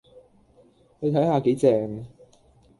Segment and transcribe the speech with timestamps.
[0.99, 2.07] 你睇下幾正